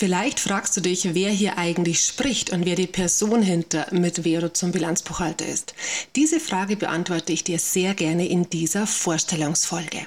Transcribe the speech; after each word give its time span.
Vielleicht 0.00 0.40
fragst 0.40 0.74
du 0.78 0.80
dich, 0.80 1.14
wer 1.14 1.28
hier 1.28 1.58
eigentlich 1.58 2.02
spricht 2.02 2.54
und 2.54 2.64
wer 2.64 2.74
die 2.74 2.86
Person 2.86 3.42
hinter 3.42 3.86
mit 3.90 4.24
Vero 4.24 4.48
zum 4.48 4.72
Bilanzbuchhalter 4.72 5.44
ist. 5.44 5.74
Diese 6.16 6.40
Frage 6.40 6.76
beantworte 6.76 7.34
ich 7.34 7.44
dir 7.44 7.58
sehr 7.58 7.92
gerne 7.92 8.26
in 8.26 8.48
dieser 8.48 8.86
Vorstellungsfolge. 8.86 10.06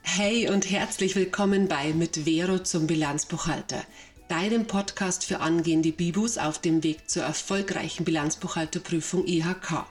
Hey 0.00 0.48
und 0.48 0.70
herzlich 0.70 1.16
willkommen 1.16 1.68
bei 1.68 1.92
Mit 1.92 2.24
Vero 2.24 2.60
zum 2.60 2.86
Bilanzbuchhalter, 2.86 3.84
deinem 4.28 4.66
Podcast 4.66 5.26
für 5.26 5.40
angehende 5.40 5.92
Bibus 5.92 6.38
auf 6.38 6.62
dem 6.62 6.82
Weg 6.82 7.10
zur 7.10 7.24
erfolgreichen 7.24 8.06
Bilanzbuchhalterprüfung 8.06 9.26
IHK. 9.26 9.84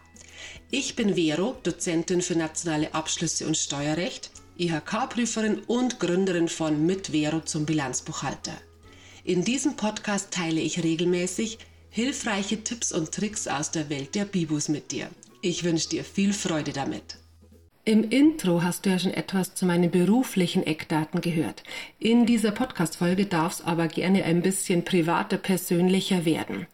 Ich 0.71 0.95
bin 0.95 1.13
Vero, 1.13 1.55
Dozentin 1.61 2.23
für 2.23 2.35
nationale 2.35 2.95
Abschlüsse 2.95 3.45
und 3.45 3.55
Steuerrecht 3.55 4.31
IHK-Prüferin 4.59 5.59
und 5.67 6.01
Gründerin 6.01 6.49
von 6.49 6.85
Mit 6.85 7.13
Vero 7.13 7.39
zum 7.39 7.65
Bilanzbuchhalter. 7.65 8.57
In 9.23 9.45
diesem 9.45 9.77
Podcast 9.77 10.31
teile 10.31 10.59
ich 10.59 10.83
regelmäßig 10.83 11.59
hilfreiche 11.89 12.61
Tipps 12.61 12.91
und 12.91 13.13
Tricks 13.13 13.47
aus 13.47 13.71
der 13.71 13.89
Welt 13.89 14.15
der 14.15 14.25
Bibus 14.25 14.67
mit 14.67 14.91
dir. 14.91 15.09
Ich 15.41 15.63
wünsche 15.63 15.87
dir 15.87 16.03
viel 16.03 16.33
Freude 16.33 16.73
damit. 16.73 17.17
Im 17.89 18.07
Intro 18.11 18.61
hast 18.61 18.85
du 18.85 18.91
ja 18.91 18.99
schon 18.99 19.15
etwas 19.15 19.55
zu 19.55 19.65
meinen 19.65 19.89
beruflichen 19.89 20.63
Eckdaten 20.63 21.21
gehört. 21.21 21.63
In 21.97 22.27
dieser 22.27 22.51
Podcast-Folge 22.51 23.25
darf 23.25 23.53
es 23.53 23.61
aber 23.65 23.87
gerne 23.87 24.25
ein 24.25 24.43
bisschen 24.43 24.85
privater, 24.85 25.37
persönlicher 25.37 26.23
werden. 26.23 26.67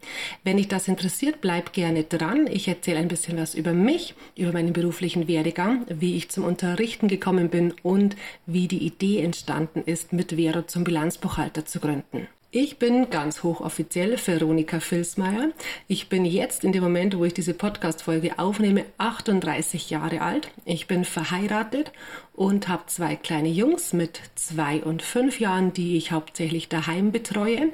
Wenn 0.44 0.58
dich 0.58 0.68
das 0.68 0.90
interessiert, 0.90 1.40
bleib 1.40 1.72
gerne 1.72 2.04
dran. 2.04 2.48
Ich 2.48 2.68
erzähle 2.68 2.98
ein 2.98 3.08
bisschen 3.08 3.38
was 3.38 3.56
über 3.56 3.72
mich, 3.72 4.14
über 4.36 4.52
meinen 4.52 4.74
beruflichen 4.74 5.30
Werdegang, 5.30 5.86
wie 5.88 6.18
ich 6.18 6.28
zum 6.28 6.44
Unterrichten 6.44 7.08
gekommen 7.08 7.48
bin 7.48 7.74
und 7.82 8.18
wie 8.46 8.68
die 8.68 8.86
Idee 8.86 9.22
entstanden 9.22 9.84
ist, 9.86 10.12
mit 10.12 10.34
Vero 10.34 10.64
zum 10.64 10.84
Bilanzbuchhalter 10.84 11.66
zu 11.66 11.80
gründen. 11.80 12.28
Ich 12.58 12.80
bin 12.80 13.10
ganz 13.10 13.44
hochoffiziell 13.44 14.18
Veronika 14.18 14.80
Filsmeier. 14.80 15.50
Ich 15.90 16.08
bin 16.08 16.24
jetzt 16.24 16.64
in 16.64 16.72
dem 16.72 16.84
Moment, 16.84 17.18
wo 17.18 17.26
ich 17.26 17.34
diese 17.34 17.54
Podcast-Folge 17.54 18.40
aufnehme, 18.40 18.86
38 18.98 19.90
Jahre 19.90 20.22
alt. 20.22 20.52
Ich 20.64 20.88
bin 20.88 21.04
verheiratet 21.04 21.92
und 22.32 22.70
habe 22.70 22.86
zwei 22.86 23.18
kleine 23.18 23.50
Jungs 23.50 23.92
mit 23.92 24.22
zwei 24.36 24.82
und 24.82 25.02
fünf 25.02 25.42
Jahren, 25.42 25.74
die 25.74 25.98
ich 25.98 26.14
hauptsächlich 26.14 26.70
daheim 26.70 27.12
betreue 27.12 27.72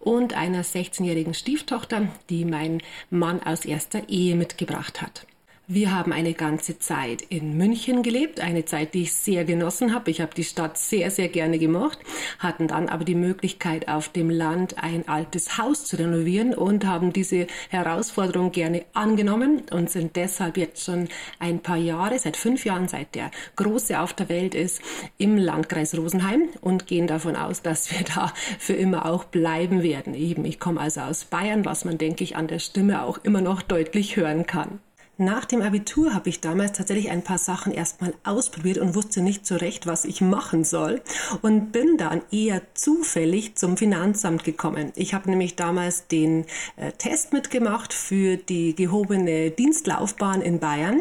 und 0.00 0.34
einer 0.34 0.64
16-jährigen 0.64 1.34
Stieftochter, 1.34 2.08
die 2.28 2.44
mein 2.44 2.82
Mann 3.10 3.40
aus 3.44 3.64
erster 3.64 4.08
Ehe 4.08 4.34
mitgebracht 4.34 5.02
hat. 5.02 5.24
Wir 5.68 5.92
haben 5.92 6.12
eine 6.12 6.32
ganze 6.32 6.78
Zeit 6.78 7.22
in 7.22 7.56
München 7.56 8.04
gelebt, 8.04 8.38
eine 8.38 8.64
Zeit, 8.64 8.94
die 8.94 9.02
ich 9.02 9.14
sehr 9.14 9.44
genossen 9.44 9.92
habe. 9.92 10.12
Ich 10.12 10.20
habe 10.20 10.32
die 10.32 10.44
Stadt 10.44 10.78
sehr, 10.78 11.10
sehr 11.10 11.26
gerne 11.26 11.58
gemocht, 11.58 11.98
hatten 12.38 12.68
dann 12.68 12.88
aber 12.88 13.02
die 13.02 13.16
Möglichkeit, 13.16 13.88
auf 13.88 14.08
dem 14.08 14.30
Land 14.30 14.80
ein 14.80 15.08
altes 15.08 15.58
Haus 15.58 15.84
zu 15.84 15.96
renovieren 15.98 16.54
und 16.54 16.86
haben 16.86 17.12
diese 17.12 17.48
Herausforderung 17.68 18.52
gerne 18.52 18.84
angenommen 18.92 19.62
und 19.72 19.90
sind 19.90 20.14
deshalb 20.14 20.56
jetzt 20.56 20.84
schon 20.84 21.08
ein 21.40 21.58
paar 21.58 21.78
Jahre, 21.78 22.16
seit 22.20 22.36
fünf 22.36 22.64
Jahren, 22.64 22.86
seit 22.86 23.16
der 23.16 23.32
Große 23.56 23.98
auf 23.98 24.12
der 24.12 24.28
Welt 24.28 24.54
ist, 24.54 24.80
im 25.18 25.36
Landkreis 25.36 25.98
Rosenheim 25.98 26.48
und 26.60 26.86
gehen 26.86 27.08
davon 27.08 27.34
aus, 27.34 27.62
dass 27.62 27.90
wir 27.90 28.04
da 28.14 28.32
für 28.60 28.74
immer 28.74 29.04
auch 29.06 29.24
bleiben 29.24 29.82
werden. 29.82 30.14
Eben, 30.14 30.44
ich 30.44 30.60
komme 30.60 30.80
also 30.80 31.00
aus 31.00 31.24
Bayern, 31.24 31.64
was 31.64 31.84
man, 31.84 31.98
denke 31.98 32.22
ich, 32.22 32.36
an 32.36 32.46
der 32.46 32.60
Stimme 32.60 33.02
auch 33.02 33.18
immer 33.24 33.40
noch 33.40 33.62
deutlich 33.62 34.14
hören 34.14 34.46
kann. 34.46 34.78
Nach 35.18 35.46
dem 35.46 35.62
Abitur 35.62 36.12
habe 36.12 36.28
ich 36.28 36.42
damals 36.42 36.72
tatsächlich 36.72 37.10
ein 37.10 37.22
paar 37.22 37.38
Sachen 37.38 37.72
erstmal 37.72 38.12
ausprobiert 38.22 38.76
und 38.76 38.94
wusste 38.94 39.22
nicht 39.22 39.46
so 39.46 39.56
recht, 39.56 39.86
was 39.86 40.04
ich 40.04 40.20
machen 40.20 40.62
soll 40.62 41.00
und 41.40 41.72
bin 41.72 41.96
dann 41.96 42.20
eher 42.30 42.60
zufällig 42.74 43.56
zum 43.56 43.78
Finanzamt 43.78 44.44
gekommen. 44.44 44.92
Ich 44.94 45.14
habe 45.14 45.30
nämlich 45.30 45.56
damals 45.56 46.06
den 46.08 46.44
äh, 46.76 46.92
Test 46.92 47.32
mitgemacht 47.32 47.94
für 47.94 48.36
die 48.36 48.74
gehobene 48.74 49.50
Dienstlaufbahn 49.50 50.42
in 50.42 50.58
Bayern, 50.58 51.00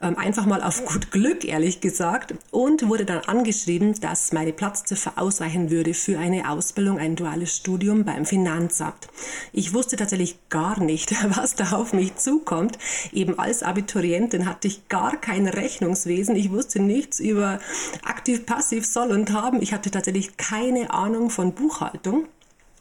ähm, 0.00 0.16
einfach 0.16 0.46
mal 0.46 0.62
auf 0.62 0.86
gut 0.86 1.10
Glück 1.10 1.44
ehrlich 1.44 1.82
gesagt 1.82 2.32
und 2.50 2.88
wurde 2.88 3.04
dann 3.04 3.20
angeschrieben, 3.26 3.92
dass 4.00 4.32
meine 4.32 4.54
Platzziffer 4.54 5.12
ausreichen 5.16 5.70
würde 5.70 5.92
für 5.92 6.18
eine 6.18 6.48
Ausbildung, 6.48 6.98
ein 6.98 7.14
duales 7.14 7.56
Studium 7.56 8.06
beim 8.06 8.24
Finanzamt. 8.24 9.08
Ich 9.52 9.74
wusste 9.74 9.96
tatsächlich 9.96 10.38
gar 10.48 10.80
nicht, 10.80 11.14
was 11.36 11.56
da 11.56 11.72
auf 11.72 11.92
mich 11.92 12.16
zukommt, 12.16 12.78
eben 13.12 13.38
als 13.50 13.64
Abiturientin 13.64 14.46
hatte 14.46 14.68
ich 14.68 14.88
gar 14.88 15.16
kein 15.16 15.48
Rechnungswesen. 15.48 16.36
Ich 16.36 16.52
wusste 16.52 16.80
nichts 16.80 17.18
über 17.18 17.58
aktiv, 18.04 18.46
passiv, 18.46 18.86
soll 18.86 19.10
und 19.10 19.32
haben. 19.32 19.60
Ich 19.60 19.72
hatte 19.72 19.90
tatsächlich 19.90 20.36
keine 20.36 20.92
Ahnung 20.92 21.30
von 21.30 21.52
Buchhaltung 21.52 22.28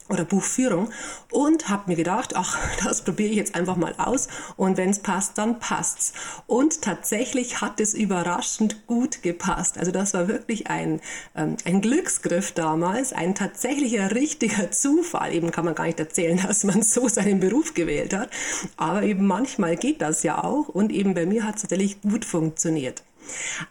oder 0.10 0.26
Buchführung 0.26 0.90
und 1.32 1.70
habe 1.70 1.84
mir 1.88 1.96
gedacht, 1.96 2.36
ach, 2.36 2.58
das 2.84 3.04
probiere 3.04 3.30
ich 3.30 3.38
jetzt 3.38 3.56
einfach 3.56 3.76
mal 3.76 3.94
aus 3.98 4.28
und 4.58 4.78
wenn 4.78 4.90
es 4.90 5.00
passt, 5.00 5.38
dann 5.38 5.60
passt's. 5.60 6.14
Und 6.48 6.82
tatsächlich 6.82 7.62
hat 7.62 7.80
es 7.80 7.94
überraschend 7.94 8.88
gut 8.88 9.22
gepasst. 9.22 9.78
Also 9.78 9.92
das 9.92 10.14
war 10.14 10.28
wirklich 10.28 10.68
ein, 10.68 11.02
ähm, 11.36 11.58
ein 11.66 11.82
Glücksgriff 11.82 12.52
damals, 12.52 13.14
ein 13.14 13.36
tatsächlicher 13.36 14.14
richtiger 14.16 14.72
Zufall. 14.72 15.34
Eben 15.34 15.52
kann 15.52 15.66
man 15.66 15.76
gar 15.76 15.86
nicht 15.86 16.00
erzählen, 16.00 16.40
dass 16.48 16.64
man 16.64 16.82
so 16.82 17.08
seinen 17.08 17.40
Beruf 17.40 17.74
gewählt 17.74 18.14
hat, 18.14 18.30
aber 18.78 19.04
eben 19.04 19.26
manchmal 19.26 19.76
geht 19.76 20.02
das 20.02 20.24
ja 20.24 20.44
auch 20.44 20.68
und 20.68 20.92
eben 20.92 21.14
bei 21.14 21.26
mir 21.26 21.44
hat 21.44 21.56
es 21.56 21.62
tatsächlich 21.62 22.02
gut 22.02 22.26
funktioniert. 22.26 23.04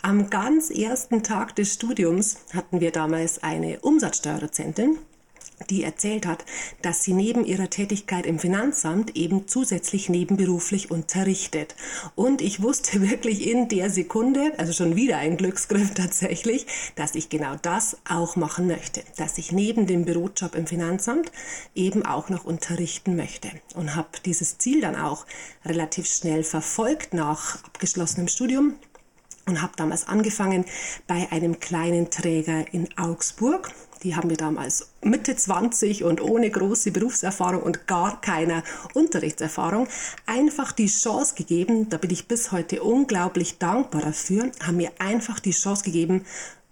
Am 0.03 0.31
ganz 0.31 0.71
ersten 0.71 1.23
Tag 1.23 1.57
des 1.57 1.75
Studiums 1.75 2.39
hatten 2.55 2.81
wir 2.81 2.93
damals 2.93 3.43
eine 3.43 3.81
Umsatzsteuerdozentin 3.81 4.99
die 5.71 5.83
erzählt 5.83 6.27
hat, 6.27 6.45
dass 6.83 7.05
sie 7.05 7.13
neben 7.13 7.45
ihrer 7.45 7.71
Tätigkeit 7.71 8.27
im 8.27 8.39
Finanzamt 8.39 9.17
eben 9.17 9.49
zusätzlich 9.49 10.09
nebenberuflich 10.09 10.91
unterrichtet. 10.91 11.75
Und 12.15 12.41
ich 12.41 12.63
wusste 12.63 13.01
wirklich 13.11 13.47
in 13.47 13.69
der 13.69 13.91
Sekunde, 13.91 14.53
also 14.57 14.73
schon 14.73 14.97
wieder 14.97 15.19
ein 15.19 15.37
Glücksgriff 15.37 15.95
tatsächlich, 15.95 16.67
dass 16.95 17.15
ich 17.15 17.29
genau 17.29 17.57
das 17.61 17.97
auch 18.09 18.37
machen 18.37 18.67
möchte, 18.67 19.03
dass 19.17 19.39
ich 19.39 19.53
neben 19.53 19.87
dem 19.87 20.05
Bürojob 20.05 20.55
im 20.55 20.67
Finanzamt 20.67 21.33
eben 21.75 22.05
auch 22.05 22.29
noch 22.29 22.45
unterrichten 22.45 23.17
möchte. 23.17 23.51
Und 23.75 23.95
habe 23.95 24.09
dieses 24.25 24.59
Ziel 24.59 24.81
dann 24.81 24.97
auch 24.97 25.27
relativ 25.65 26.07
schnell 26.07 26.43
verfolgt 26.43 27.15
nach 27.15 27.65
abgeschlossenem 27.65 28.29
Studium 28.29 28.75
und 29.49 29.63
habe 29.63 29.73
damals 29.77 30.07
angefangen 30.07 30.65
bei 31.07 31.27
einem 31.33 31.59
kleinen 31.59 32.11
Träger 32.11 32.73
in 32.73 32.89
Augsburg. 32.97 33.71
Die 34.05 34.15
haben 34.15 34.29
mir 34.29 34.37
damals 34.37 34.91
Mitte 35.03 35.35
20 35.35 36.05
und 36.05 36.21
ohne 36.21 36.51
große 36.51 36.93
Berufserfahrung 36.93 37.63
und 37.63 37.89
gar 37.89 38.21
keine 38.21 38.63
Unterrichtserfahrung 38.95 39.89
einfach 40.27 40.71
die 40.71 40.87
Chance 40.87 41.35
gegeben, 41.35 41.89
da 41.89 41.97
bin 41.97 42.11
ich 42.11 42.29
bis 42.29 42.53
heute 42.53 42.83
unglaublich 42.83 43.59
dankbar 43.59 44.03
dafür, 44.03 44.53
haben 44.65 44.77
mir 44.77 44.93
einfach 45.01 45.41
die 45.41 45.51
Chance 45.51 45.83
gegeben, 45.83 46.25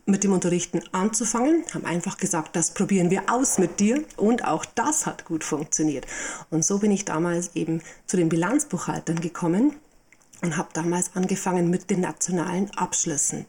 mit 0.08 0.22
dem 0.22 0.32
Unterrichten 0.32 0.82
anzufangen, 0.93 1.64
haben 1.75 1.84
einfach 1.84 2.16
gesagt, 2.16 2.54
das 2.54 2.70
probieren 2.70 3.10
wir 3.10 3.25
aus 3.28 3.58
mit 3.58 3.81
dir 3.81 4.04
und 4.16 4.44
auch 4.44 4.64
das 4.64 5.04
hat 5.04 5.25
gut 5.25 5.43
funktioniert. 5.43 6.06
Und 6.50 6.64
so 6.64 6.78
bin 6.78 6.93
ich 6.93 7.04
damals 7.04 7.56
eben 7.56 7.82
zu 8.06 8.16
den 8.16 8.28
Bilanzbuchhaltern 8.28 9.20
gekommen 9.20 9.75
und 10.43 10.57
habe 10.57 10.69
damals 10.73 11.15
angefangen 11.15 11.71
mit 11.71 11.91
den 11.91 12.01
nationalen 12.01 12.71
Abschlüssen. 12.77 13.47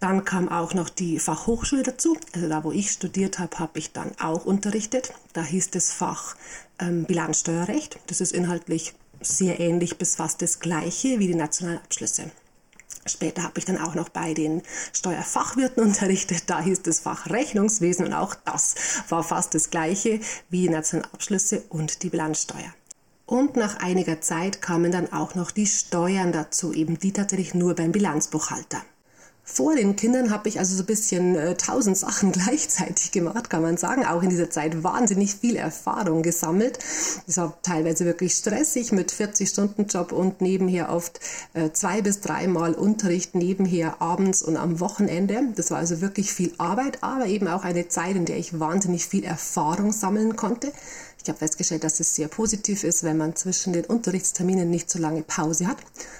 Dann 0.00 0.24
kam 0.24 0.48
auch 0.48 0.74
noch 0.74 0.88
die 0.88 1.20
Fachhochschule 1.20 1.84
dazu. 1.84 2.16
Also 2.34 2.48
da, 2.48 2.64
wo 2.64 2.72
ich 2.72 2.90
studiert 2.90 3.38
habe, 3.38 3.58
habe 3.60 3.78
ich 3.78 3.92
dann 3.92 4.10
auch 4.18 4.44
unterrichtet. 4.44 5.14
Da 5.32 5.44
hieß 5.44 5.70
das 5.70 5.92
Fach 5.92 6.34
ähm, 6.80 7.04
Bilanzsteuerrecht. 7.04 8.00
Das 8.08 8.20
ist 8.20 8.32
inhaltlich 8.32 8.94
sehr 9.20 9.60
ähnlich 9.60 9.98
bis 9.98 10.16
fast 10.16 10.42
das 10.42 10.58
gleiche 10.58 11.20
wie 11.20 11.28
die 11.28 11.36
nationalen 11.36 11.78
Abschlüsse. 11.78 12.32
Später 13.06 13.42
habe 13.42 13.58
ich 13.58 13.64
dann 13.64 13.78
auch 13.78 13.94
noch 13.94 14.08
bei 14.08 14.34
den 14.34 14.62
Steuerfachwirten 14.92 15.82
unterrichtet. 15.86 16.50
Da 16.50 16.60
hieß 16.60 16.82
das 16.82 17.00
Fach 17.00 17.30
Rechnungswesen 17.30 18.04
und 18.06 18.12
auch 18.12 18.34
das 18.34 18.74
war 19.08 19.22
fast 19.22 19.54
das 19.54 19.70
gleiche 19.70 20.20
wie 20.50 20.62
die 20.62 20.68
nationalen 20.68 21.12
Abschlüsse 21.12 21.62
und 21.68 22.02
die 22.02 22.10
Bilanzsteuer. 22.10 22.74
Und 23.26 23.56
nach 23.56 23.76
einiger 23.76 24.20
Zeit 24.20 24.60
kamen 24.60 24.92
dann 24.92 25.12
auch 25.12 25.34
noch 25.34 25.50
die 25.50 25.66
Steuern 25.66 26.32
dazu, 26.32 26.72
eben 26.72 26.98
die 26.98 27.12
tatsächlich 27.12 27.54
nur 27.54 27.74
beim 27.74 27.92
Bilanzbuchhalter. 27.92 28.82
Vor 29.44 29.74
den 29.74 29.96
Kindern 29.96 30.30
habe 30.30 30.48
ich 30.48 30.60
also 30.60 30.76
so 30.76 30.84
ein 30.84 30.86
bisschen 30.86 31.34
äh, 31.34 31.56
tausend 31.56 31.98
Sachen 31.98 32.30
gleichzeitig 32.32 33.10
gemacht, 33.10 33.50
kann 33.50 33.62
man 33.62 33.76
sagen. 33.76 34.04
Auch 34.04 34.22
in 34.22 34.30
dieser 34.30 34.50
Zeit 34.50 34.84
wahnsinnig 34.84 35.34
viel 35.34 35.56
Erfahrung 35.56 36.22
gesammelt. 36.22 36.78
Das 37.26 37.36
war 37.38 37.60
teilweise 37.62 38.04
wirklich 38.04 38.34
stressig 38.34 38.92
mit 38.92 39.12
40-Stunden-Job 39.12 40.12
und 40.12 40.40
nebenher 40.40 40.90
oft 40.90 41.18
äh, 41.54 41.70
zwei 41.72 42.02
bis 42.02 42.20
dreimal 42.20 42.74
Unterricht 42.74 43.34
nebenher 43.34 44.00
abends 44.00 44.42
und 44.42 44.56
am 44.56 44.78
Wochenende. 44.78 45.42
Das 45.56 45.72
war 45.72 45.78
also 45.78 46.00
wirklich 46.00 46.32
viel 46.32 46.54
Arbeit, 46.58 47.02
aber 47.02 47.26
eben 47.26 47.48
auch 47.48 47.64
eine 47.64 47.88
Zeit, 47.88 48.14
in 48.14 48.24
der 48.24 48.38
ich 48.38 48.60
wahnsinnig 48.60 49.06
viel 49.06 49.24
Erfahrung 49.24 49.92
sammeln 49.92 50.36
konnte. 50.36 50.72
Ich 51.22 51.28
habe 51.28 51.38
festgestellt, 51.38 51.84
dass 51.84 52.00
es 52.00 52.16
sehr 52.16 52.26
positiv 52.26 52.82
ist, 52.82 53.04
wenn 53.04 53.16
man 53.16 53.36
zwischen 53.36 53.72
den 53.72 53.84
Unterrichtsterminen 53.84 54.68
nicht 54.68 54.90
so 54.90 54.98
lange 54.98 55.22
Pause 55.22 55.68
hat, 55.68 55.76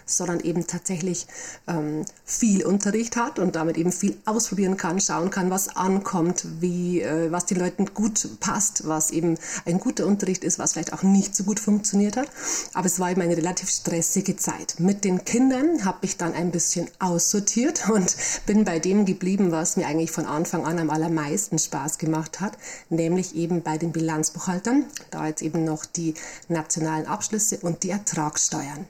sondern 0.06 0.38
eben 0.40 0.69
tatsächlich 0.69 1.26
ähm, 1.66 2.04
viel 2.25 2.64
Unterricht 2.64 3.16
hat 3.16 3.40
und 3.40 3.56
damit 3.56 3.78
eben 3.78 3.90
viel 3.90 4.16
ausprobieren 4.26 4.76
kann, 4.76 5.00
schauen 5.00 5.31
kann, 5.31 5.50
was 5.50 5.75
ankommt, 5.75 6.46
wie, 6.60 7.00
äh, 7.00 7.32
was 7.32 7.46
den 7.46 7.58
Leuten 7.58 7.87
gut 7.94 8.28
passt, 8.38 8.87
was 8.87 9.10
eben 9.10 9.38
ein 9.66 9.81
guter 9.81 10.06
Unterricht 10.06 10.44
ist, 10.44 10.60
was 10.60 10.75
vielleicht 10.75 10.93
auch 10.93 11.02
nicht 11.02 11.34
so 11.34 11.43
gut 11.43 11.58
funktioniert 11.58 12.16
hat. 12.16 12.28
Aber 12.72 12.87
es 12.87 13.00
war 13.00 13.10
eben 13.10 13.22
eine 13.22 13.37
relativ 13.37 13.70
stressige 13.70 14.37
Zeit. 14.37 14.76
Mit 14.78 15.02
den 15.02 15.25
Kindern 15.25 15.84
habe 15.84 15.99
ich 16.02 16.16
dann 16.16 16.32
ein 16.32 16.52
bisschen 16.52 16.88
aussortiert 17.00 17.88
und 17.93 18.14
bin 18.46 18.64
bei 18.64 18.78
dem 18.78 19.04
geblieben, 19.04 19.50
was 19.50 19.76
mir 19.76 19.88
eigentlich 19.88 20.12
von 20.12 20.26
Anfang 20.26 20.64
an 20.64 20.78
am 20.78 20.90
allermeisten 20.90 21.58
Spaß 21.58 21.99
gemacht 21.99 22.40
hat, 22.40 22.56
nämlich 22.88 23.34
eben 23.34 23.62
bei 23.62 23.78
den 23.78 23.90
Bilanzbuchhaltern 23.90 24.84
da 25.11 25.27
jetzt 25.27 25.43
eben 25.43 25.65
noch 25.65 25.85
die 25.85 26.15
nationalen 26.49 27.06
Abschlüsse 27.06 27.59
und 27.59 27.83
die 27.83 27.91
Ertragssteuern. 27.91 28.87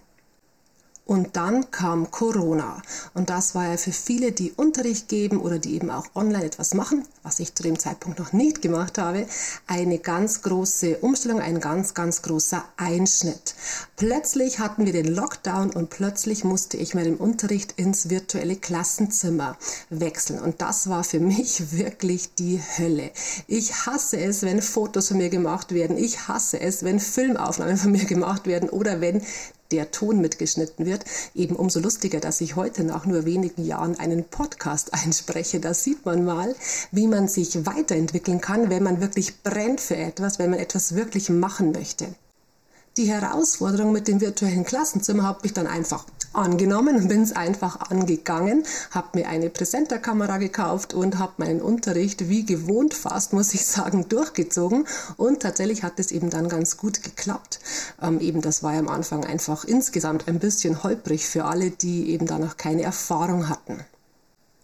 Und 1.12 1.36
dann 1.36 1.70
kam 1.70 2.10
Corona. 2.10 2.80
Und 3.12 3.28
das 3.28 3.54
war 3.54 3.68
ja 3.68 3.76
für 3.76 3.92
viele, 3.92 4.32
die 4.32 4.52
Unterricht 4.52 5.08
geben 5.08 5.42
oder 5.42 5.58
die 5.58 5.74
eben 5.74 5.90
auch 5.90 6.06
online 6.14 6.46
etwas 6.46 6.72
machen, 6.72 7.04
was 7.22 7.38
ich 7.38 7.54
zu 7.54 7.62
dem 7.62 7.78
Zeitpunkt 7.78 8.18
noch 8.18 8.32
nicht 8.32 8.62
gemacht 8.62 8.96
habe, 8.96 9.26
eine 9.66 9.98
ganz 9.98 10.40
große 10.40 11.00
Umstellung, 11.00 11.40
ein 11.42 11.60
ganz, 11.60 11.92
ganz 11.92 12.22
großer 12.22 12.64
Einschnitt. 12.78 13.54
Plötzlich 13.96 14.58
hatten 14.58 14.86
wir 14.86 14.94
den 14.94 15.14
Lockdown 15.14 15.72
und 15.72 15.90
plötzlich 15.90 16.44
musste 16.44 16.78
ich 16.78 16.94
mit 16.94 17.04
dem 17.04 17.18
Unterricht 17.18 17.72
ins 17.72 18.08
virtuelle 18.08 18.56
Klassenzimmer 18.56 19.58
wechseln. 19.90 20.40
Und 20.40 20.62
das 20.62 20.88
war 20.88 21.04
für 21.04 21.20
mich 21.20 21.72
wirklich 21.76 22.34
die 22.36 22.58
Hölle. 22.78 23.10
Ich 23.48 23.84
hasse 23.84 24.18
es, 24.18 24.40
wenn 24.44 24.62
Fotos 24.62 25.08
von 25.08 25.18
mir 25.18 25.28
gemacht 25.28 25.74
werden. 25.74 25.98
Ich 25.98 26.26
hasse 26.26 26.58
es, 26.58 26.84
wenn 26.84 27.00
Filmaufnahmen 27.00 27.76
von 27.76 27.92
mir 27.92 28.06
gemacht 28.06 28.46
werden 28.46 28.70
oder 28.70 29.02
wenn 29.02 29.20
der 29.72 29.90
Ton 29.90 30.20
mitgeschnitten 30.20 30.86
wird, 30.86 31.04
eben 31.34 31.56
umso 31.56 31.80
lustiger, 31.80 32.20
dass 32.20 32.40
ich 32.40 32.56
heute 32.56 32.84
nach 32.84 33.06
nur 33.06 33.24
wenigen 33.24 33.64
Jahren 33.64 33.98
einen 33.98 34.24
Podcast 34.24 34.92
einspreche. 35.04 35.58
Da 35.58 35.74
sieht 35.74 36.04
man 36.04 36.24
mal, 36.24 36.54
wie 36.90 37.06
man 37.06 37.26
sich 37.26 37.66
weiterentwickeln 37.66 38.40
kann, 38.40 38.70
wenn 38.70 38.82
man 38.82 39.00
wirklich 39.00 39.42
brennt 39.42 39.80
für 39.80 39.96
etwas, 39.96 40.38
wenn 40.38 40.50
man 40.50 40.58
etwas 40.58 40.94
wirklich 40.94 41.30
machen 41.30 41.72
möchte. 41.72 42.14
Die 42.98 43.10
Herausforderung 43.10 43.90
mit 43.90 44.06
dem 44.06 44.20
virtuellen 44.20 44.64
Klassenzimmer 44.64 45.22
habe 45.22 45.46
ich 45.46 45.54
dann 45.54 45.66
einfach 45.66 46.04
angenommen 46.34 46.96
und 46.96 47.08
bin 47.08 47.22
es 47.22 47.34
einfach 47.34 47.90
angegangen, 47.90 48.64
habe 48.90 49.18
mir 49.18 49.28
eine 49.28 49.48
Präsenterkamera 49.48 50.36
gekauft 50.36 50.92
und 50.92 51.18
habe 51.18 51.32
meinen 51.38 51.62
Unterricht 51.62 52.28
wie 52.28 52.44
gewohnt 52.44 52.92
fast, 52.92 53.32
muss 53.32 53.54
ich 53.54 53.64
sagen, 53.64 54.06
durchgezogen. 54.10 54.86
Und 55.16 55.40
tatsächlich 55.40 55.82
hat 55.82 55.98
es 56.00 56.12
eben 56.12 56.28
dann 56.28 56.50
ganz 56.50 56.76
gut 56.76 57.02
geklappt. 57.02 57.60
Ähm, 58.02 58.20
eben 58.20 58.42
das 58.42 58.62
war 58.62 58.74
ja 58.74 58.80
am 58.80 58.88
Anfang 58.88 59.24
einfach 59.24 59.64
insgesamt 59.64 60.28
ein 60.28 60.38
bisschen 60.38 60.82
holprig 60.82 61.26
für 61.26 61.46
alle, 61.46 61.70
die 61.70 62.10
eben 62.10 62.26
da 62.26 62.38
noch 62.38 62.58
keine 62.58 62.82
Erfahrung 62.82 63.48
hatten. 63.48 63.86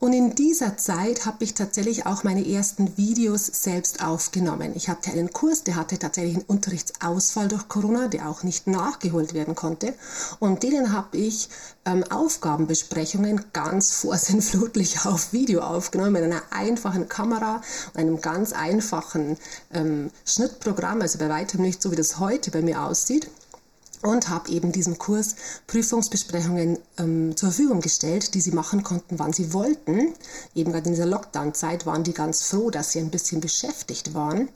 Und 0.00 0.12
in 0.12 0.36
dieser 0.36 0.76
Zeit 0.76 1.26
habe 1.26 1.42
ich 1.42 1.54
tatsächlich 1.54 2.06
auch 2.06 2.22
meine 2.22 2.46
ersten 2.46 2.96
Videos 2.96 3.46
selbst 3.46 4.00
aufgenommen. 4.00 4.72
Ich 4.76 4.88
hatte 4.88 5.10
einen 5.10 5.32
Kurs, 5.32 5.64
der 5.64 5.74
hatte 5.74 5.98
tatsächlich 5.98 6.36
einen 6.36 6.44
Unterrichtsausfall 6.44 7.48
durch 7.48 7.66
Corona, 7.66 8.06
der 8.06 8.28
auch 8.28 8.44
nicht 8.44 8.68
nachgeholt 8.68 9.34
werden 9.34 9.56
konnte. 9.56 9.94
Und 10.38 10.62
denen 10.62 10.92
habe 10.92 11.16
ich 11.16 11.48
ähm, 11.84 12.04
Aufgabenbesprechungen 12.04 13.46
ganz 13.52 13.90
vorsinnflutlich 14.02 15.04
auf 15.04 15.32
Video 15.32 15.62
aufgenommen 15.62 16.12
mit 16.12 16.22
einer 16.22 16.42
einfachen 16.50 17.08
Kamera 17.08 17.60
und 17.92 18.00
einem 18.00 18.20
ganz 18.20 18.52
einfachen 18.52 19.36
ähm, 19.72 20.10
Schnittprogramm, 20.24 21.02
also 21.02 21.18
bei 21.18 21.28
weitem 21.28 21.62
nicht 21.62 21.82
so, 21.82 21.90
wie 21.90 21.96
das 21.96 22.20
heute 22.20 22.52
bei 22.52 22.62
mir 22.62 22.82
aussieht 22.82 23.28
und 24.02 24.28
habe 24.28 24.50
eben 24.50 24.72
diesem 24.72 24.98
Kurs 24.98 25.36
Prüfungsbesprechungen 25.66 26.78
ähm, 26.98 27.36
zur 27.36 27.50
Verfügung 27.50 27.80
gestellt, 27.80 28.34
die 28.34 28.40
sie 28.40 28.52
machen 28.52 28.82
konnten, 28.82 29.18
wann 29.18 29.32
sie 29.32 29.52
wollten. 29.52 30.14
Eben 30.54 30.72
gerade 30.72 30.86
in 30.86 30.94
dieser 30.94 31.06
Lockdown-Zeit 31.06 31.86
waren 31.86 32.04
die 32.04 32.14
ganz 32.14 32.42
froh, 32.42 32.70
dass 32.70 32.92
sie 32.92 33.00
ein 33.00 33.10
bisschen 33.10 33.40
beschäftigt 33.40 34.14
waren. 34.14 34.48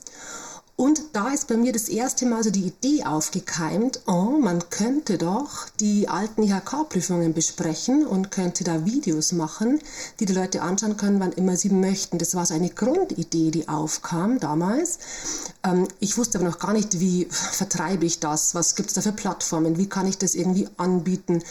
Und 0.74 1.02
da 1.12 1.28
ist 1.28 1.48
bei 1.48 1.56
mir 1.56 1.72
das 1.72 1.88
erste 1.88 2.24
Mal 2.24 2.42
so 2.42 2.50
die 2.50 2.66
Idee 2.66 3.04
aufgekeimt, 3.04 4.00
oh, 4.06 4.38
man 4.40 4.70
könnte 4.70 5.18
doch 5.18 5.68
die 5.78 6.08
alten 6.08 6.42
IHK-Prüfungen 6.42 7.34
besprechen 7.34 8.06
und 8.06 8.30
könnte 8.30 8.64
da 8.64 8.86
Videos 8.86 9.32
machen, 9.32 9.80
die 10.18 10.24
die 10.24 10.32
Leute 10.32 10.62
anschauen 10.62 10.96
können, 10.96 11.20
wann 11.20 11.32
immer 11.32 11.56
sie 11.56 11.68
möchten. 11.68 12.18
Das 12.18 12.34
war 12.34 12.46
so 12.46 12.54
eine 12.54 12.70
Grundidee, 12.70 13.50
die 13.50 13.68
aufkam 13.68 14.40
damals. 14.40 14.98
Ähm, 15.62 15.86
ich 16.00 16.16
wusste 16.16 16.38
aber 16.38 16.48
noch 16.48 16.58
gar 16.58 16.72
nicht, 16.72 16.98
wie 17.00 17.26
vertreibe 17.30 18.06
ich 18.06 18.18
das, 18.20 18.54
was 18.54 18.74
gibt 18.74 18.88
es 18.88 18.94
da 18.94 19.02
für 19.02 19.12
Plattformen, 19.12 19.76
wie 19.76 19.88
kann 19.88 20.08
ich 20.08 20.16
das 20.16 20.34
irgendwie 20.34 20.68
anbieten. 20.78 21.42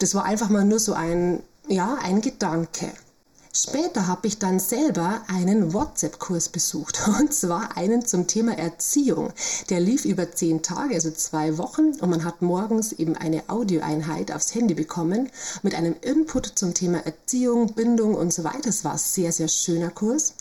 Das 0.00 0.14
war 0.16 0.24
einfach 0.24 0.48
mal 0.48 0.64
nur 0.64 0.80
so 0.80 0.94
ein, 0.94 1.42
ja, 1.68 1.96
ein 2.02 2.20
Gedanke. 2.20 2.92
Später 3.60 4.06
habe 4.06 4.28
ich 4.28 4.38
dann 4.38 4.60
selber 4.60 5.20
einen 5.26 5.72
WhatsApp-Kurs 5.72 6.48
besucht 6.50 7.08
und 7.18 7.34
zwar 7.34 7.76
einen 7.76 8.06
zum 8.06 8.28
Thema 8.28 8.56
Erziehung. 8.56 9.32
Der 9.68 9.80
lief 9.80 10.04
über 10.04 10.30
zehn 10.30 10.62
Tage, 10.62 10.94
also 10.94 11.10
zwei 11.10 11.58
Wochen 11.58 11.92
und 12.00 12.08
man 12.08 12.24
hat 12.24 12.40
morgens 12.40 12.92
eben 12.92 13.16
eine 13.16 13.42
Audioeinheit 13.48 14.30
aufs 14.30 14.54
Handy 14.54 14.74
bekommen 14.74 15.28
mit 15.64 15.74
einem 15.74 15.96
Input 16.02 16.46
zum 16.54 16.72
Thema 16.72 16.98
Erziehung, 16.98 17.72
Bindung 17.74 18.14
und 18.14 18.32
so 18.32 18.44
weiter. 18.44 18.60
Das 18.66 18.84
war 18.84 18.92
ein 18.92 18.98
sehr, 18.98 19.32
sehr 19.32 19.48
schöner 19.48 19.90
Kurs. 19.90 20.34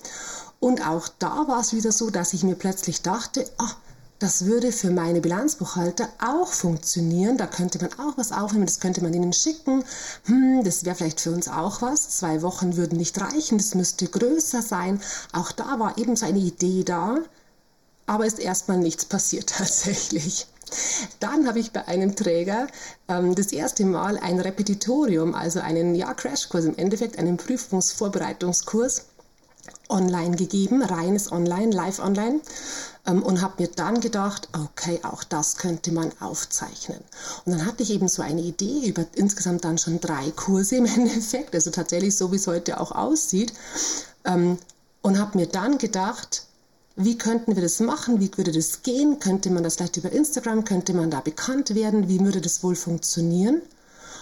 Und 0.59 0.87
auch 0.87 1.09
da 1.17 1.47
war 1.47 1.61
es 1.61 1.73
wieder 1.73 1.91
so, 1.91 2.11
dass 2.11 2.33
ich 2.33 2.43
mir 2.43 2.55
plötzlich 2.55 3.01
dachte, 3.01 3.49
ach, 3.57 3.77
das 4.19 4.45
würde 4.45 4.71
für 4.71 4.89
meine 4.89 5.21
Bilanzbuchhalter 5.21 6.09
auch 6.19 6.51
funktionieren. 6.51 7.37
Da 7.37 7.45
könnte 7.45 7.79
man 7.79 7.93
auch 7.99 8.17
was 8.17 8.31
aufnehmen, 8.31 8.65
das 8.65 8.79
könnte 8.79 9.03
man 9.03 9.13
ihnen 9.13 9.33
schicken. 9.33 9.83
Hm, 10.25 10.63
das 10.63 10.85
wäre 10.85 10.95
vielleicht 10.95 11.21
für 11.21 11.31
uns 11.31 11.47
auch 11.47 11.81
was. 11.81 12.09
Zwei 12.17 12.41
Wochen 12.41 12.77
würden 12.77 12.97
nicht 12.97 13.19
reichen, 13.21 13.57
das 13.59 13.75
müsste 13.75 14.07
größer 14.07 14.61
sein. 14.61 14.99
Auch 15.33 15.51
da 15.51 15.79
war 15.79 15.97
eben 15.97 16.15
so 16.15 16.25
eine 16.25 16.39
Idee 16.39 16.83
da, 16.83 17.19
aber 18.07 18.25
ist 18.25 18.39
erstmal 18.39 18.79
nichts 18.79 19.05
passiert 19.05 19.49
tatsächlich. 19.57 20.47
Dann 21.19 21.47
habe 21.47 21.59
ich 21.59 21.71
bei 21.71 21.87
einem 21.87 22.15
Träger 22.15 22.67
ähm, 23.07 23.35
das 23.35 23.51
erste 23.51 23.85
Mal 23.85 24.17
ein 24.17 24.39
Repetitorium, 24.39 25.33
also 25.33 25.59
einen 25.59 25.95
ja, 25.95 26.13
Crashkurs, 26.13 26.65
im 26.65 26.77
Endeffekt 26.77 27.17
einen 27.19 27.37
Prüfungsvorbereitungskurs 27.37 29.05
online 29.89 30.35
gegeben, 30.35 30.81
reines 30.81 31.31
Online, 31.31 31.73
live 31.73 31.99
online 31.99 32.41
ähm, 33.05 33.23
und 33.23 33.41
habe 33.41 33.63
mir 33.63 33.69
dann 33.69 34.01
gedacht, 34.01 34.49
okay, 34.53 34.99
auch 35.03 35.23
das 35.23 35.57
könnte 35.57 35.91
man 35.91 36.11
aufzeichnen. 36.19 36.99
Und 37.45 37.53
dann 37.53 37.65
hatte 37.65 37.83
ich 37.83 37.91
eben 37.91 38.07
so 38.07 38.21
eine 38.21 38.41
Idee 38.41 38.87
über 38.87 39.05
insgesamt 39.15 39.63
dann 39.63 39.77
schon 39.77 39.99
drei 39.99 40.31
Kurse 40.31 40.75
im 40.75 40.85
Endeffekt, 40.95 41.55
also 41.55 41.71
tatsächlich 41.71 42.15
so, 42.15 42.31
wie 42.31 42.35
es 42.37 42.47
heute 42.47 42.79
auch 42.79 42.91
aussieht, 42.91 43.53
ähm, 44.25 44.57
und 45.01 45.19
habe 45.19 45.37
mir 45.37 45.47
dann 45.47 45.77
gedacht, 45.77 46.43
wie 46.99 47.17
könnten 47.17 47.55
wir 47.55 47.61
das 47.61 47.79
machen? 47.79 48.19
Wie 48.19 48.31
würde 48.35 48.51
das 48.51 48.81
gehen? 48.81 49.19
Könnte 49.19 49.51
man 49.51 49.63
das 49.63 49.75
vielleicht 49.75 49.97
über 49.97 50.11
Instagram? 50.11 50.65
Könnte 50.65 50.93
man 50.93 51.11
da 51.11 51.21
bekannt 51.21 51.75
werden? 51.75 52.09
Wie 52.09 52.19
würde 52.19 52.41
das 52.41 52.63
wohl 52.63 52.75
funktionieren? 52.75 53.61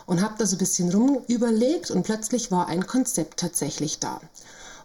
Und 0.06 0.22
habe 0.22 0.36
da 0.38 0.46
so 0.46 0.58
ein 0.58 0.60
bisschen 0.60 0.92
rum 0.92 1.22
überlegt 1.28 1.90
und 1.90 2.04
plötzlich 2.04 2.52
war 2.52 2.68
ein 2.68 2.86
Konzept 2.86 3.40
tatsächlich 3.40 4.00
da. 4.00 4.20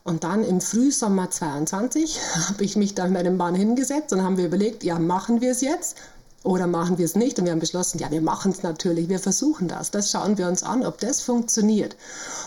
Und 0.02 0.24
dann 0.24 0.44
im 0.44 0.60
Frühsommer 0.60 1.30
22 1.30 2.20
habe 2.48 2.64
ich 2.64 2.76
mich 2.76 2.94
da 2.94 3.04
mit 3.04 3.14
meinem 3.14 3.36
Mann 3.36 3.54
hingesetzt 3.54 4.12
und 4.12 4.22
haben 4.22 4.36
wir 4.36 4.46
überlegt, 4.46 4.84
ja, 4.84 4.98
machen 4.98 5.40
wir 5.40 5.52
es 5.52 5.60
jetzt 5.60 5.96
oder 6.42 6.66
machen 6.66 6.96
wir 6.96 7.04
es 7.04 7.16
nicht? 7.16 7.38
Und 7.38 7.44
wir 7.44 7.52
haben 7.52 7.60
beschlossen, 7.60 7.98
ja, 7.98 8.10
wir 8.10 8.22
machen 8.22 8.52
es 8.52 8.62
natürlich, 8.62 9.08
wir 9.08 9.18
versuchen 9.18 9.68
das. 9.68 9.90
Das 9.90 10.10
schauen 10.10 10.38
wir 10.38 10.48
uns 10.48 10.62
an, 10.62 10.86
ob 10.86 10.98
das 10.98 11.20
funktioniert. 11.20 11.96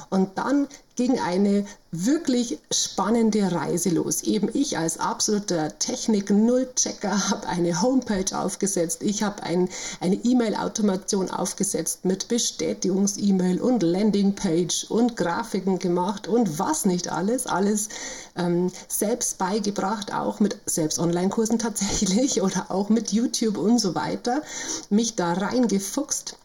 Und 0.10 0.38
dann 0.38 0.68
ging 0.96 1.20
eine 1.20 1.66
wirklich 1.92 2.60
spannende 2.72 3.52
Reise 3.52 3.90
los. 3.90 4.24
Eben 4.24 4.50
ich 4.54 4.78
als 4.78 5.00
absoluter 5.00 5.78
Technik-Null-Checker 5.80 7.30
habe 7.30 7.48
eine 7.48 7.82
Homepage 7.82 8.38
aufgesetzt. 8.38 9.04
Ich 9.04 9.24
habe 9.24 9.44
ein, 9.44 9.70
eine 10.00 10.16
E-Mail-Automation 10.16 11.30
aufgesetzt 11.32 12.06
mit 12.06 12.28
Bestätigungs-E-Mail 12.28 13.62
und 13.62 13.84
Landingpage 13.84 14.86
und 14.90 15.16
Grafiken 15.16 15.80
gemacht 15.80 16.28
und 16.28 16.60
was 16.60 16.86
nicht 16.86 17.10
alles. 17.10 17.48
Alles 17.48 17.90
ähm, 18.36 18.72
selbst 18.88 19.38
beigebracht, 19.38 20.14
auch 20.14 20.40
mit 20.40 20.58
selbst 20.66 21.00
Online-Kursen 21.00 21.60
tatsächlich 21.60 22.42
oder 22.44 22.68
auch 22.70 22.90
mit 22.90 23.12
YouTube 23.12 23.58
und 23.58 23.80
so 23.80 23.96
weiter. 23.96 24.42
Mich 24.90 25.16
da 25.16 25.34
reingefuchst 25.34 26.38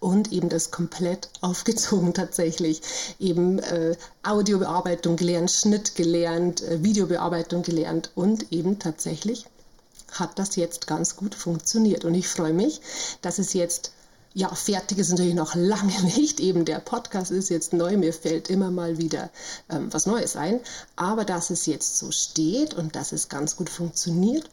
und 0.00 0.32
eben 0.32 0.48
das 0.48 0.70
komplett 0.70 1.28
aufgezogen 1.40 2.14
tatsächlich. 2.14 2.82
Eben 3.18 3.58
äh, 3.58 3.96
Audiobearbeitung 4.22 5.16
gelernt, 5.16 5.50
Schnitt 5.50 5.94
gelernt, 5.94 6.62
äh, 6.62 6.82
Videobearbeitung 6.82 7.62
gelernt 7.62 8.10
und 8.14 8.52
eben 8.52 8.78
tatsächlich 8.78 9.46
hat 10.12 10.38
das 10.38 10.56
jetzt 10.56 10.86
ganz 10.86 11.16
gut 11.16 11.34
funktioniert. 11.34 12.04
Und 12.04 12.14
ich 12.14 12.28
freue 12.28 12.52
mich, 12.52 12.80
dass 13.22 13.38
es 13.38 13.52
jetzt 13.52 13.92
ja, 14.36 14.54
fertig 14.54 14.98
ist 14.98 15.08
natürlich 15.08 15.34
noch 15.34 15.54
lange 15.54 16.02
nicht. 16.16 16.40
Eben 16.40 16.66
der 16.66 16.78
Podcast 16.78 17.30
ist 17.30 17.48
jetzt 17.48 17.72
neu. 17.72 17.96
Mir 17.96 18.12
fällt 18.12 18.50
immer 18.50 18.70
mal 18.70 18.98
wieder 18.98 19.30
ähm, 19.70 19.88
was 19.92 20.04
Neues 20.04 20.36
ein. 20.36 20.60
Aber 20.94 21.24
dass 21.24 21.48
es 21.48 21.64
jetzt 21.64 21.96
so 21.96 22.10
steht 22.10 22.74
und 22.74 22.96
dass 22.96 23.12
es 23.12 23.30
ganz 23.30 23.56
gut 23.56 23.70
funktioniert 23.70 24.48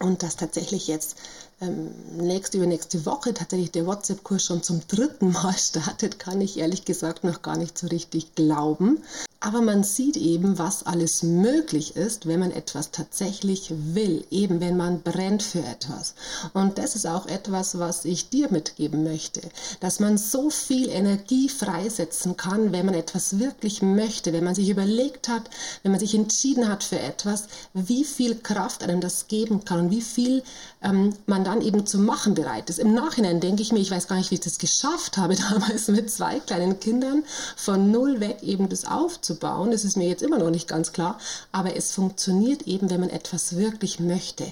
und 0.00 0.22
dass 0.22 0.36
tatsächlich 0.36 0.86
jetzt 0.86 1.16
ähm, 1.64 1.90
nächste 2.16 2.58
übernächste 2.58 3.06
Woche 3.06 3.34
tatsächlich 3.34 3.70
der 3.70 3.86
WhatsApp-Kurs 3.86 4.44
schon 4.44 4.62
zum 4.62 4.80
dritten 4.88 5.32
Mal 5.32 5.52
startet, 5.58 6.18
kann 6.18 6.40
ich 6.40 6.58
ehrlich 6.58 6.84
gesagt 6.84 7.24
noch 7.24 7.42
gar 7.42 7.56
nicht 7.56 7.78
so 7.78 7.86
richtig 7.86 8.34
glauben. 8.34 9.02
Aber 9.44 9.60
man 9.60 9.84
sieht 9.84 10.16
eben, 10.16 10.58
was 10.58 10.86
alles 10.86 11.22
möglich 11.22 11.96
ist, 11.96 12.26
wenn 12.26 12.40
man 12.40 12.50
etwas 12.50 12.92
tatsächlich 12.92 13.70
will, 13.92 14.24
eben 14.30 14.58
wenn 14.58 14.78
man 14.78 15.02
brennt 15.02 15.42
für 15.42 15.58
etwas. 15.58 16.14
Und 16.54 16.78
das 16.78 16.96
ist 16.96 17.06
auch 17.06 17.26
etwas, 17.26 17.78
was 17.78 18.06
ich 18.06 18.30
dir 18.30 18.50
mitgeben 18.50 19.04
möchte, 19.04 19.42
dass 19.80 20.00
man 20.00 20.16
so 20.16 20.48
viel 20.48 20.88
Energie 20.88 21.50
freisetzen 21.50 22.38
kann, 22.38 22.72
wenn 22.72 22.86
man 22.86 22.94
etwas 22.94 23.38
wirklich 23.38 23.82
möchte, 23.82 24.32
wenn 24.32 24.44
man 24.44 24.54
sich 24.54 24.70
überlegt 24.70 25.28
hat, 25.28 25.50
wenn 25.82 25.92
man 25.92 26.00
sich 26.00 26.14
entschieden 26.14 26.66
hat 26.66 26.82
für 26.82 26.98
etwas, 26.98 27.44
wie 27.74 28.04
viel 28.04 28.36
Kraft 28.36 28.82
einem 28.82 29.02
das 29.02 29.28
geben 29.28 29.62
kann 29.66 29.80
und 29.80 29.90
wie 29.90 30.00
viel 30.00 30.42
ähm, 30.82 31.14
man 31.26 31.44
dann 31.44 31.53
eben 31.60 31.86
zu 31.86 31.98
machen 31.98 32.34
bereit 32.34 32.70
ist. 32.70 32.78
Im 32.78 32.94
Nachhinein 32.94 33.40
denke 33.40 33.62
ich 33.62 33.72
mir, 33.72 33.80
ich 33.80 33.90
weiß 33.90 34.08
gar 34.08 34.16
nicht, 34.16 34.30
wie 34.30 34.36
ich 34.36 34.40
das 34.40 34.58
geschafft 34.58 35.16
habe, 35.16 35.36
damals 35.50 35.88
mit 35.88 36.10
zwei 36.10 36.40
kleinen 36.40 36.80
Kindern 36.80 37.24
von 37.56 37.90
null 37.90 38.20
weg 38.20 38.42
eben 38.42 38.68
das 38.68 38.84
aufzubauen. 38.84 39.70
Das 39.70 39.84
ist 39.84 39.96
mir 39.96 40.08
jetzt 40.08 40.22
immer 40.22 40.38
noch 40.38 40.50
nicht 40.50 40.68
ganz 40.68 40.92
klar, 40.92 41.18
aber 41.52 41.76
es 41.76 41.92
funktioniert 41.92 42.62
eben, 42.62 42.90
wenn 42.90 43.00
man 43.00 43.10
etwas 43.10 43.56
wirklich 43.56 44.00
möchte. 44.00 44.44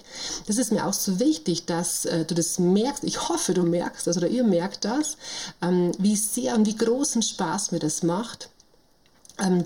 Das 0.47 0.59
ist 0.59 0.73
mir 0.73 0.87
auch 0.87 0.93
so 0.93 1.19
wichtig, 1.19 1.67
dass 1.67 2.05
äh, 2.05 2.25
du 2.25 2.35
das 2.35 2.59
merkst. 2.59 3.05
Ich 3.05 3.29
hoffe, 3.29 3.55
du 3.55 3.63
merkst 3.63 4.07
das 4.07 4.17
oder 4.17 4.29
ihr 4.29 4.45
merkt 4.45 4.85
das, 4.85 5.17
ähm, 5.63 5.93
wie 5.99 6.17
sehr 6.17 6.55
und 6.55 6.67
wie 6.67 6.77
großen 6.77 7.23
Spaß 7.23 7.73
mir 7.73 7.79
das 7.79 8.03
macht 8.03 8.49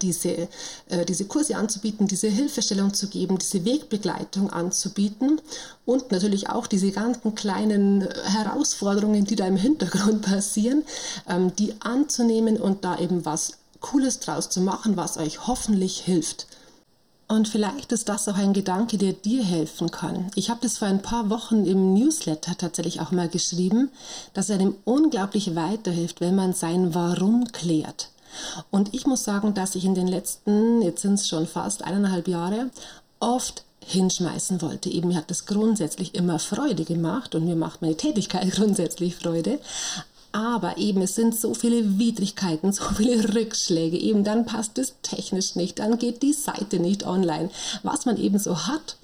diese, 0.00 0.48
äh, 0.88 1.04
diese 1.06 1.26
Kurse 1.26 1.56
anzubieten, 1.56 2.06
diese 2.06 2.28
Hilfestellung 2.28 2.94
zu 2.94 3.08
geben, 3.08 3.38
diese 3.38 3.64
Wegbegleitung 3.64 4.50
anzubieten 4.50 5.40
und 5.84 6.10
natürlich 6.12 6.48
auch 6.48 6.66
diese 6.66 6.90
ganzen 6.92 7.34
kleinen 7.34 8.02
äh, 8.02 8.14
Herausforderungen, 8.24 9.24
die 9.24 9.36
da 9.36 9.46
im 9.46 9.56
Hintergrund 9.56 10.22
passieren, 10.26 10.84
ähm, 11.28 11.54
die 11.56 11.74
anzunehmen 11.80 12.56
und 12.56 12.84
da 12.84 12.98
eben 12.98 13.24
was 13.24 13.52
Cooles 13.80 14.20
draus 14.20 14.48
zu 14.48 14.60
machen, 14.60 14.96
was 14.96 15.18
euch 15.18 15.46
hoffentlich 15.46 15.98
hilft. 16.00 16.46
Und 17.28 17.48
vielleicht 17.48 17.90
ist 17.90 18.08
das 18.08 18.28
auch 18.28 18.36
ein 18.36 18.52
Gedanke, 18.52 18.98
der 18.98 19.12
dir 19.12 19.42
helfen 19.42 19.90
kann. 19.90 20.30
Ich 20.36 20.48
habe 20.48 20.60
das 20.62 20.78
vor 20.78 20.86
ein 20.86 21.02
paar 21.02 21.28
Wochen 21.28 21.66
im 21.66 21.92
Newsletter 21.92 22.56
tatsächlich 22.56 23.00
auch 23.00 23.10
mal 23.10 23.28
geschrieben, 23.28 23.90
dass 24.32 24.50
einem 24.50 24.76
unglaublich 24.84 25.56
weiterhilft, 25.56 26.20
wenn 26.20 26.36
man 26.36 26.52
sein 26.52 26.94
Warum 26.94 27.46
klärt. 27.46 28.10
Und 28.70 28.94
ich 28.94 29.06
muss 29.06 29.24
sagen, 29.24 29.54
dass 29.54 29.74
ich 29.74 29.84
in 29.84 29.94
den 29.94 30.08
letzten, 30.08 30.82
jetzt 30.82 31.02
sind 31.02 31.14
es 31.14 31.28
schon 31.28 31.46
fast 31.46 31.84
eineinhalb 31.84 32.28
Jahre, 32.28 32.70
oft 33.20 33.64
hinschmeißen 33.86 34.62
wollte. 34.62 34.90
Eben 34.90 35.08
mir 35.08 35.16
hat 35.16 35.30
das 35.30 35.46
grundsätzlich 35.46 36.14
immer 36.14 36.38
Freude 36.38 36.84
gemacht 36.84 37.34
und 37.34 37.44
mir 37.44 37.56
macht 37.56 37.82
meine 37.82 37.96
Tätigkeit 37.96 38.50
grundsätzlich 38.52 39.16
Freude. 39.16 39.60
Aber 40.32 40.76
eben, 40.76 41.00
es 41.00 41.14
sind 41.14 41.34
so 41.34 41.54
viele 41.54 41.98
Widrigkeiten, 41.98 42.70
so 42.72 42.84
viele 42.94 43.34
Rückschläge. 43.34 43.96
Eben 43.96 44.22
dann 44.22 44.44
passt 44.44 44.76
es 44.76 44.94
technisch 45.00 45.56
nicht, 45.56 45.78
dann 45.78 45.96
geht 45.96 46.22
die 46.22 46.34
Seite 46.34 46.78
nicht 46.78 47.06
online. 47.06 47.48
Was 47.82 48.04
man 48.04 48.18
eben 48.18 48.38
so 48.38 48.66
hat, 48.66 48.96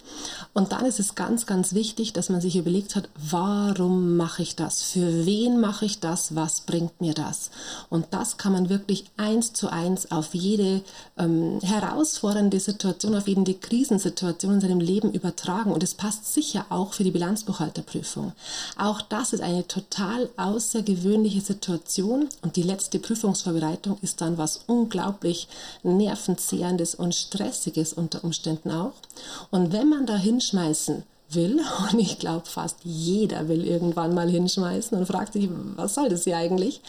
und 0.55 0.73
dann 0.73 0.85
ist 0.85 1.01
es 1.01 1.15
ganz, 1.15 1.47
ganz 1.47 1.73
wichtig, 1.73 2.13
dass 2.13 2.29
man 2.29 2.43
sich 2.43 2.57
überlegt 2.57 2.95
hat, 2.95 3.09
warum 3.31 4.17
mache 4.17 4.43
ich 4.43 4.55
das? 4.55 4.83
Für 4.83 5.25
wen 5.25 5.61
mache 5.61 5.87
ich 5.87 6.01
das? 6.01 6.35
Was 6.35 6.61
bringt 6.61 7.01
mir 7.01 7.15
das? 7.15 7.51
Und 7.89 8.07
das 8.11 8.37
kann 8.37 8.53
man 8.53 8.69
wirklich 8.69 9.05
eins 9.17 9.55
zu 9.55 9.73
eins 9.73 10.13
auf 10.13 10.35
jede 10.35 10.83
ähm, 11.19 11.59
herausfordernde 11.63 12.61
Situation, 12.61 13.15
auf 13.15 13.29
jede 13.29 13.55
Krisensituation 13.55 14.55
in 14.55 14.61
seinem 14.61 14.81
Leben 14.81 15.13
übertragen. 15.13 15.73
Und 15.73 15.83
es 15.83 15.95
passt 15.95 16.33
sicher 16.33 16.67
auch 16.69 16.93
für 16.93 17.05
die 17.05 17.11
Bilanzbuchhalterprüfung. 17.13 18.33
Auch 18.77 19.01
das 19.01 19.33
ist 19.33 19.41
eine 19.41 19.67
total 19.67 20.29
außergewöhnliche 20.37 21.41
Situation. 21.41 22.29
Und 22.43 22.57
die 22.57 22.63
letzte 22.63 22.99
Prüfungsvorbereitung 22.99 23.97
ist 24.03 24.21
dann 24.21 24.37
was 24.37 24.65
unglaublich 24.67 25.49
nervenzehrendes 25.83 26.95
und 26.95 27.15
stressiges 27.15 27.95
unter 27.95 28.23
Umständen 28.23 28.71
auch. 28.71 28.93
Und 29.51 29.73
wenn 29.73 29.89
man 29.89 30.02
man 30.03 30.07
da 30.07 30.17
hinschmeißen 30.17 31.05
will, 31.31 31.61
und 31.93 31.99
ich 31.99 32.19
glaube 32.19 32.47
fast 32.47 32.79
jeder 32.83 33.49
will 33.49 33.65
irgendwann 33.67 34.15
mal 34.15 34.29
hinschmeißen 34.29 34.99
und 34.99 35.07
fragt 35.07 35.35
sich, 35.35 35.49
was 35.77 35.95
soll 35.95 36.09
das 36.09 36.25
hier 36.25 36.37
eigentlich, 36.37 36.81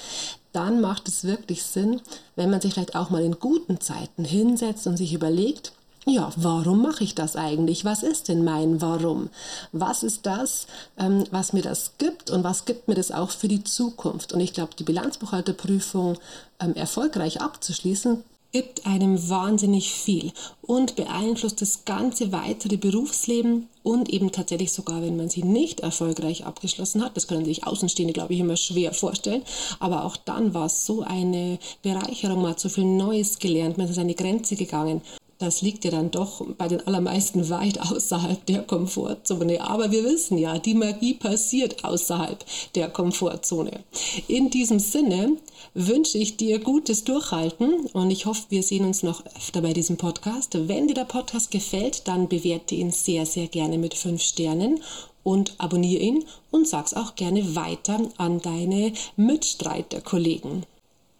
dann 0.51 0.81
macht 0.81 1.07
es 1.07 1.23
wirklich 1.23 1.63
Sinn, 1.63 2.01
wenn 2.35 2.49
man 2.49 2.61
sich 2.61 2.73
vielleicht 2.73 2.95
auch 2.95 3.09
mal 3.09 3.23
in 3.23 3.39
guten 3.39 3.79
Zeiten 3.79 4.23
hinsetzt 4.23 4.85
und 4.85 4.97
sich 4.97 5.13
überlegt, 5.13 5.73
ja, 6.05 6.31
warum 6.35 6.81
mache 6.81 7.05
ich 7.05 7.15
das 7.15 7.37
eigentlich? 7.37 7.85
Was 7.85 8.03
ist 8.03 8.27
denn 8.27 8.43
mein 8.43 8.81
Warum? 8.81 9.29
Was 9.71 10.03
ist 10.03 10.25
das, 10.25 10.67
ähm, 10.97 11.23
was 11.31 11.53
mir 11.53 11.61
das 11.61 11.93
gibt 11.97 12.29
und 12.29 12.43
was 12.43 12.65
gibt 12.65 12.89
mir 12.89 12.95
das 12.95 13.11
auch 13.11 13.31
für 13.31 13.47
die 13.47 13.63
Zukunft? 13.63 14.33
Und 14.33 14.41
ich 14.41 14.53
glaube, 14.53 14.75
die 14.77 14.83
Bilanzbuchhalterprüfung 14.83 16.17
ähm, 16.59 16.75
erfolgreich 16.75 17.39
abzuschließen, 17.39 18.21
gibt 18.53 18.85
einem 18.85 19.29
wahnsinnig 19.29 19.91
viel 19.91 20.31
und 20.61 20.95
beeinflusst 20.95 21.59
das 21.61 21.85
ganze 21.85 22.31
weitere 22.31 22.77
Berufsleben 22.77 23.67
und 23.81 24.09
eben 24.09 24.31
tatsächlich 24.31 24.71
sogar, 24.71 25.01
wenn 25.01 25.17
man 25.17 25.27
sie 25.27 25.43
nicht 25.43 25.79
erfolgreich 25.79 26.45
abgeschlossen 26.45 27.03
hat. 27.03 27.17
Das 27.17 27.27
können 27.27 27.45
sich 27.45 27.65
Außenstehende, 27.65 28.13
glaube 28.13 28.33
ich, 28.33 28.39
immer 28.39 28.55
schwer 28.55 28.93
vorstellen. 28.93 29.41
Aber 29.79 30.05
auch 30.05 30.15
dann 30.15 30.53
war 30.53 30.67
es 30.67 30.85
so 30.85 31.01
eine 31.01 31.57
Bereicherung, 31.81 32.43
man 32.43 32.51
hat 32.51 32.59
so 32.59 32.69
viel 32.69 32.85
Neues 32.85 33.39
gelernt, 33.39 33.79
man 33.79 33.89
ist 33.89 33.97
an 33.97 34.07
die 34.07 34.15
Grenze 34.15 34.55
gegangen 34.55 35.01
das 35.39 35.61
liegt 35.61 35.83
ja 35.85 35.91
dann 35.91 36.11
doch 36.11 36.45
bei 36.57 36.67
den 36.67 36.85
allermeisten 36.87 37.49
weit 37.49 37.79
außerhalb 37.79 38.45
der 38.45 38.63
Komfortzone. 38.63 39.61
Aber 39.61 39.91
wir 39.91 40.03
wissen 40.03 40.37
ja, 40.37 40.57
die 40.57 40.73
Magie 40.73 41.15
passiert 41.15 41.83
außerhalb 41.83 42.45
der 42.75 42.89
Komfortzone. 42.89 43.83
In 44.27 44.49
diesem 44.49 44.79
Sinne 44.79 45.37
wünsche 45.73 46.17
ich 46.17 46.37
dir 46.37 46.59
gutes 46.59 47.03
Durchhalten 47.03 47.87
und 47.93 48.11
ich 48.11 48.25
hoffe, 48.25 48.43
wir 48.49 48.63
sehen 48.63 48.85
uns 48.85 49.03
noch 49.03 49.25
öfter 49.25 49.61
bei 49.61 49.73
diesem 49.73 49.97
Podcast. 49.97 50.67
Wenn 50.67 50.87
dir 50.87 50.95
der 50.95 51.05
Podcast 51.05 51.51
gefällt, 51.51 52.07
dann 52.07 52.29
bewerte 52.29 52.75
ihn 52.75 52.91
sehr, 52.91 53.25
sehr 53.25 53.47
gerne 53.47 53.77
mit 53.77 53.93
fünf 53.93 54.21
Sternen 54.21 54.81
und 55.23 55.55
abonniere 55.57 56.01
ihn 56.01 56.25
und 56.51 56.67
sag's 56.67 56.93
auch 56.93 57.15
gerne 57.15 57.55
weiter 57.55 57.99
an 58.17 58.41
deine 58.41 58.93
Mitstreiterkollegen. 59.15 60.65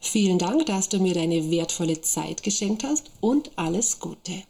Vielen 0.06 0.38
Dank, 0.38 0.66
dass 0.66 0.90
du 0.90 1.00
mir 1.00 1.14
deine 1.14 1.50
wertvolle 1.50 2.02
Zeit 2.02 2.44
geschenkt 2.44 2.84
hast 2.84 3.10
und 3.22 3.52
alles 3.56 4.00
Gute. 4.00 4.44